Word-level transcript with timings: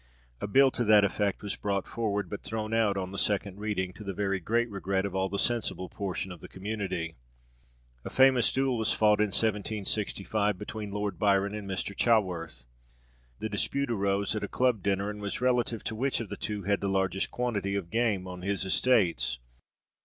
A 0.41 0.47
bill 0.47 0.71
to 0.71 0.83
that 0.85 1.03
effect 1.03 1.43
was 1.43 1.55
brought 1.55 1.85
forward, 1.87 2.27
but 2.27 2.41
thrown 2.41 2.73
out 2.73 2.97
on 2.97 3.11
the 3.11 3.19
second 3.19 3.59
reading, 3.59 3.93
to 3.93 4.03
the 4.03 4.15
very 4.15 4.39
great 4.39 4.67
regret 4.67 5.05
of 5.05 5.13
all 5.13 5.29
the 5.29 5.37
sensible 5.37 5.89
portion 5.89 6.31
of 6.31 6.41
the 6.41 6.47
community. 6.47 7.13
A 8.03 8.09
famous 8.09 8.51
duel 8.51 8.79
was 8.79 8.93
fought 8.93 9.19
in 9.19 9.27
1765 9.27 10.57
between 10.57 10.89
Lord 10.89 11.19
Byron 11.19 11.53
and 11.53 11.69
Mr. 11.69 11.95
Chaworth. 11.95 12.65
The 13.37 13.47
dispute 13.49 13.91
arose 13.91 14.35
at 14.35 14.43
a 14.43 14.47
club 14.47 14.81
dinner, 14.81 15.11
and 15.11 15.21
was 15.21 15.39
relative 15.39 15.83
to 15.83 15.93
which 15.93 16.19
of 16.19 16.29
the 16.29 16.35
two 16.35 16.63
had 16.63 16.81
the 16.81 16.89
largest 16.89 17.29
quantity 17.29 17.75
of 17.75 17.91
game 17.91 18.25
on 18.27 18.41
his 18.41 18.65
estates. 18.65 19.37